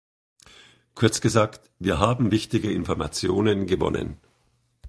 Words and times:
Kurz 0.95 1.21
gesagt, 1.21 1.69
wir 1.77 1.99
haben 1.99 2.31
wichtige 2.31 2.71
Informationen 2.71 3.67
gewonnen. 3.67 4.17